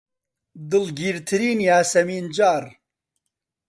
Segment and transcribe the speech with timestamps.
[0.69, 2.63] دڵگیرترین یاسەمینجاڕ